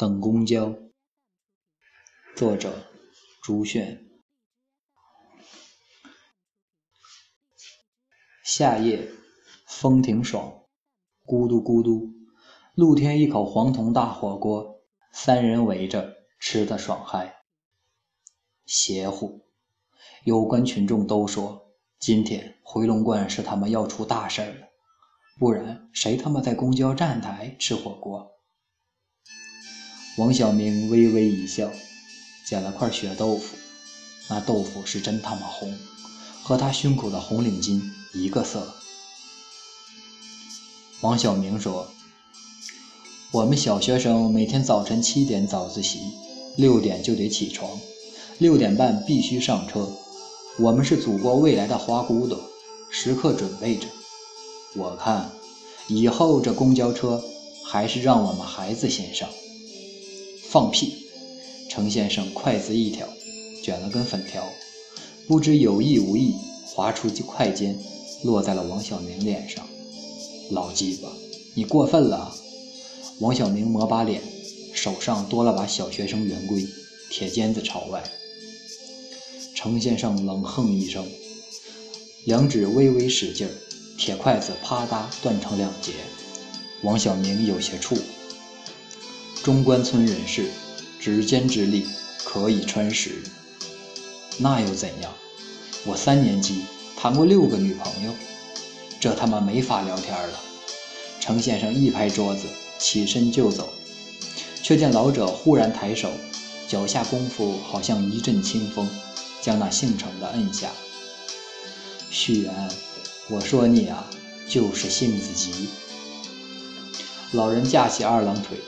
[0.00, 0.74] 等公交，
[2.34, 2.86] 作者
[3.42, 4.08] 朱炫。
[8.42, 9.10] 夏夜，
[9.66, 10.62] 风挺爽，
[11.26, 12.14] 咕嘟咕嘟，
[12.74, 14.80] 露天一口黄铜大火锅，
[15.12, 17.42] 三人围着吃的爽嗨。
[18.64, 19.44] 邪乎！
[20.24, 24.68] 有关群众都说，今天回龙观是他们要出大事了，
[25.38, 28.39] 不然谁他妈在公交站台吃火锅？
[30.16, 31.70] 王小明微微一笑，
[32.44, 33.56] 捡了块血豆腐，
[34.28, 35.74] 那豆腐是真他妈红，
[36.42, 37.80] 和他胸口的红领巾
[38.12, 38.74] 一个色。
[41.00, 41.88] 王小明说
[43.32, 46.00] ：“我们小学生每天早晨七点早自习，
[46.56, 47.70] 六点就得起床，
[48.38, 49.88] 六点半必须上车。
[50.58, 52.38] 我们是祖国未来的花骨朵，
[52.90, 53.86] 时刻准备着。
[54.74, 55.30] 我看，
[55.86, 57.22] 以后这公交车
[57.64, 59.26] 还是让我们孩子先上。”
[60.50, 61.06] 放屁！
[61.68, 63.06] 程先生筷子一挑，
[63.62, 64.44] 卷了根粉条，
[65.28, 66.34] 不知有意无意
[66.66, 67.78] 划出筷尖，
[68.24, 69.64] 落在了王小明脸上。
[70.50, 71.08] 老鸡巴，
[71.54, 72.34] 你过分了！
[73.20, 74.20] 王小明抹把脸，
[74.74, 76.66] 手上多了把小学生圆规，
[77.12, 78.02] 铁尖子朝外。
[79.54, 81.06] 程先生冷哼一声，
[82.24, 83.48] 两指微微使劲，
[83.96, 85.92] 铁筷子啪嗒断成两截。
[86.82, 88.00] 王小明有些怵。
[89.42, 90.50] 中关村人士，
[91.00, 91.86] 指尖之力
[92.24, 93.22] 可以穿石，
[94.36, 95.10] 那又怎样？
[95.86, 98.12] 我三年级谈过六个女朋友，
[99.00, 100.38] 这他妈没法聊天了。
[101.20, 102.46] 程先生一拍桌子，
[102.78, 103.72] 起身就走，
[104.62, 106.10] 却见老者忽然抬手，
[106.68, 108.86] 脚下功夫好像一阵清风，
[109.40, 110.70] 将那姓程的摁下。
[112.10, 112.52] 旭元，
[113.30, 114.06] 我说你啊，
[114.46, 115.70] 就是性子急。
[117.32, 118.58] 老人架起二郎腿。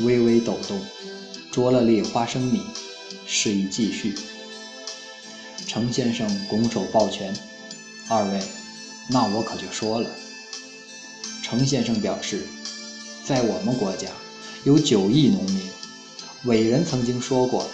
[0.00, 0.78] 微微抖动，
[1.50, 2.60] 啄了粒花生米，
[3.26, 4.14] 示意继续。
[5.66, 7.34] 程先生拱手抱拳
[8.08, 8.40] ：“二位，
[9.10, 10.10] 那我可就说了。”
[11.42, 12.46] 程先生表示，
[13.24, 14.08] 在我们国家
[14.64, 15.60] 有九亿农民，
[16.44, 17.66] 伟人曾经说过，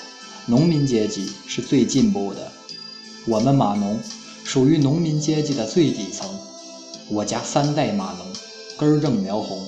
[0.47, 2.53] 农民阶级是最进步的。
[3.27, 3.99] 我们码农
[4.45, 6.29] 属于农民阶级的最底层，
[7.09, 8.27] 我家三代码农，
[8.77, 9.67] 根正苗红。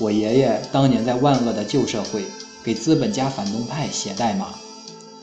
[0.00, 2.24] 我爷爷当年在万恶的旧社会
[2.62, 4.54] 给资本家反动派写代码，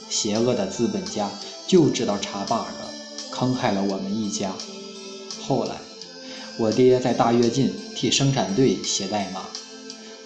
[0.10, 1.30] 邪恶的资本家
[1.66, 2.68] 就知道查 bug，
[3.32, 4.52] 坑害了我们一家。
[5.42, 5.76] 后来，
[6.58, 9.44] 我爹在大跃进替生产队写代码，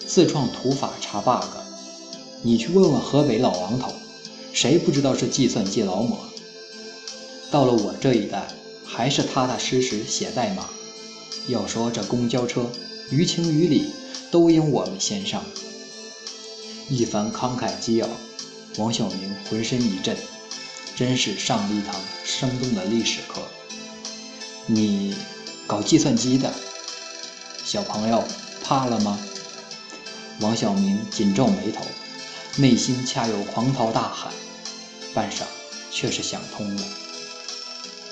[0.04, 1.46] 自创土法查 bug。
[2.42, 3.92] 你去问问河北老王头，
[4.52, 6.18] 谁不知道是计算机劳模？
[7.52, 8.48] 到了我这一代，
[8.84, 10.64] 还是踏踏实实写代码。
[11.46, 12.66] 要说这公交车，
[13.10, 13.92] 于情于理。
[14.30, 15.42] 都应我们先上。
[16.88, 18.08] 一番慷慨激昂，
[18.76, 20.16] 王小明浑身一震，
[20.96, 23.42] 真是上了一堂生动的历史课。
[24.66, 25.14] 你
[25.66, 26.52] 搞计算机的
[27.64, 28.24] 小朋友
[28.62, 29.18] 怕了吗？
[30.40, 31.84] 王小明紧皱眉头，
[32.56, 34.30] 内心恰有狂涛大海，
[35.12, 35.42] 半晌
[35.90, 36.82] 却是想通了。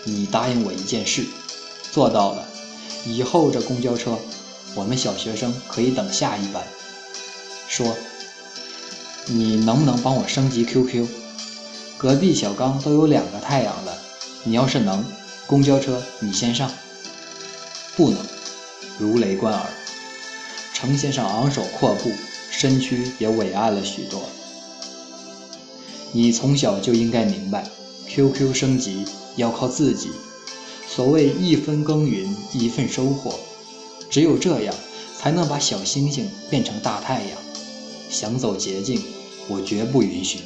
[0.04, 1.24] 你答应我一件事，
[1.90, 2.46] 做到了，
[3.06, 4.18] 以后这公交车。
[4.78, 6.64] 我们小学生可以等下一班。
[7.66, 7.96] 说，
[9.26, 11.04] 你能不能帮我升级 QQ？
[11.96, 13.98] 隔壁小刚都有两个太阳了，
[14.44, 15.04] 你要是能，
[15.48, 16.70] 公交车你先上。
[17.96, 18.24] 不能，
[19.00, 19.66] 如雷贯耳。
[20.72, 22.12] 程先生昂首阔步，
[22.52, 24.22] 身躯也伟岸了许多。
[26.12, 27.68] 你从小就应该明白
[28.06, 30.12] ，QQ 升级要靠自己。
[30.86, 33.40] 所谓一分耕耘一份收获。
[34.10, 34.74] 只有这样，
[35.18, 37.38] 才能把小星星变成大太阳。
[38.10, 39.02] 想走捷径，
[39.48, 40.38] 我绝不允许。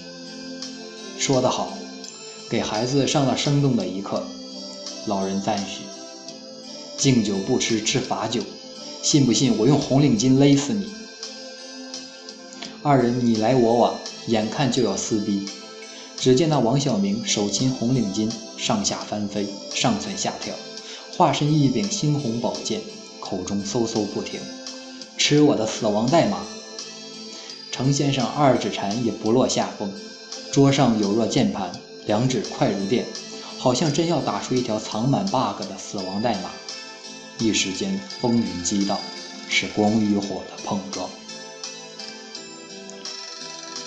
[1.19, 1.73] 说得好，
[2.51, 4.25] 给孩子上了生动的一课。
[5.07, 5.83] 老人赞许。
[6.97, 8.41] 敬酒不吃吃罚酒，
[9.03, 10.87] 信不信我用红领巾勒死你？
[12.83, 15.49] 二人你来我往，眼看就要撕逼。
[16.17, 20.55] 只见那王小明手擒红领巾，上下翻飞，上蹿下跳，
[21.17, 22.81] 化身一柄猩红宝剑。
[23.23, 24.41] 口中嗖嗖不停，
[25.17, 26.39] 吃我的死亡代码！
[27.71, 29.91] 程先生二指禅也不落下风，
[30.53, 31.73] 桌上有若键盘，
[32.07, 33.07] 两指快如电，
[33.59, 36.51] 好像真要打出一条藏满 bug 的死亡代码。
[37.39, 38.99] 一时间风云激荡，
[39.49, 41.09] 是光与火的碰撞。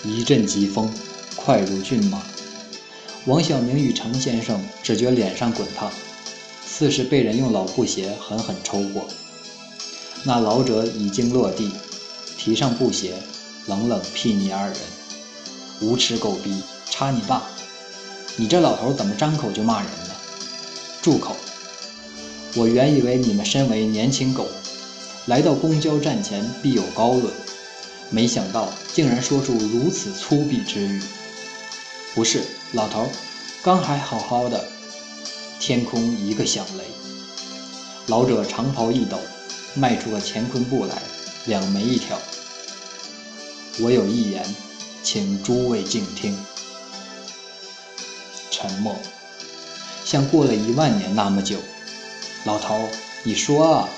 [0.02, 0.90] 一阵疾风，
[1.36, 2.22] 快如骏马。
[3.26, 5.90] 王小明与程先生只觉脸上滚烫，
[6.66, 9.06] 似是被人用老布鞋狠狠抽过。
[10.28, 11.70] 那老者已经落地，
[12.36, 13.14] 提上布鞋，
[13.66, 14.76] 冷冷睥睨二人，
[15.80, 17.44] 无耻狗逼，插你爸！
[18.34, 20.14] 你这老头怎么张口就骂人呢？
[21.00, 21.36] 住口！
[22.56, 24.48] 我原以为你们身为年轻狗，
[25.26, 27.32] 来到公交站前必有高论，
[28.10, 31.00] 没想到竟然说出如此粗鄙之语。
[32.16, 32.42] 不是，
[32.72, 33.06] 老头，
[33.62, 34.64] 刚还好好的。
[35.60, 36.84] 天空一个响雷，
[38.08, 39.18] 老者长袍一抖，
[39.76, 41.02] 迈出个乾坤步来，
[41.44, 42.18] 两眉一挑。
[43.78, 44.42] 我有一言，
[45.02, 46.34] 请诸位静听。
[48.50, 48.96] 沉默，
[50.04, 51.58] 像过了一万年那么久。
[52.44, 52.88] 老头，
[53.22, 53.88] 你说啊。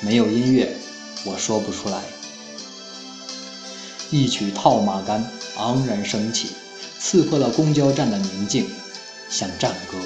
[0.00, 0.76] 没有音乐，
[1.24, 2.02] 我说不出来。
[4.10, 6.50] 一曲套马杆昂然升起，
[7.00, 8.70] 刺破了公交站的宁静。
[9.28, 9.98] 像战歌，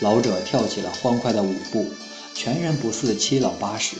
[0.00, 1.90] 老者跳起了欢快的舞步，
[2.34, 3.96] 全然不似七老八十。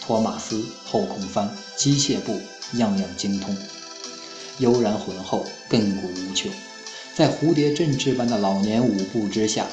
[0.00, 2.38] 托马斯后空翻、机械步，
[2.76, 3.56] 样样精通，
[4.58, 6.52] 悠然浑厚，亘古无穷。
[7.14, 9.66] 在蝴蝶振翅般的老年舞步之下，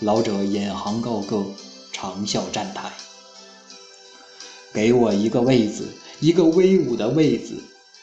[0.00, 1.46] 老者引吭高歌，
[1.92, 2.92] 长啸站台。
[4.72, 5.88] 给我一个位子，
[6.20, 7.54] 一个威武的位子，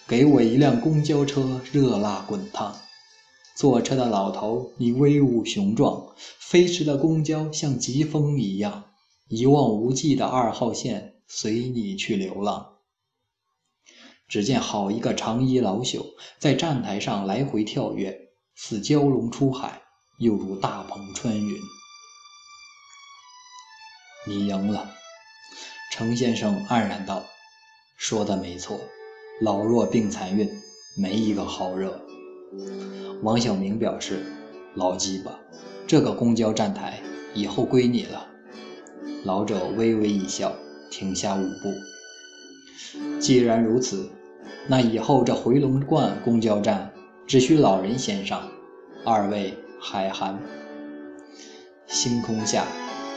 [0.08, 2.76] 给我一辆公交车，热辣滚烫。
[3.56, 8.86] 坐车的老头，你威武雄壮；飞驰的公交像疾风一样，
[9.30, 12.76] 一望无际的二号线随你去流浪。
[14.28, 16.06] 只见好一个长衣老朽，
[16.38, 19.82] 在站台上来回跳跃，似蛟龙出海，
[20.20, 21.56] 又如大鹏穿云。
[24.26, 24.92] 你赢了，
[25.92, 27.24] 程先生黯然道
[27.98, 28.80] ：“说的没错，
[29.42, 30.50] 老弱病残孕，
[30.98, 32.00] 没一个好惹。”
[33.24, 34.26] 王小明表示
[34.76, 35.40] ：“老鸡巴，
[35.88, 37.02] 这个公交站台
[37.34, 38.28] 以后归你了。”
[39.24, 40.56] 老者微微一笑，
[40.90, 41.74] 停下舞步。
[43.20, 44.10] 既然如此，
[44.68, 46.92] 那以后这回龙观公交站
[47.26, 48.50] 只需老人先上，
[49.04, 50.40] 二位海涵。
[51.88, 52.66] 星空下，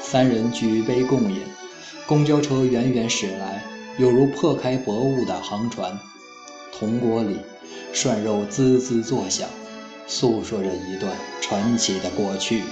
[0.01, 1.41] 三人举杯共饮，
[2.07, 3.63] 公交车远远驶来，
[3.99, 5.99] 犹如破开薄雾的航船。
[6.73, 7.37] 铜锅里，
[7.93, 9.49] 涮肉滋滋作响。
[10.07, 12.63] 诉说着一段传奇的过去。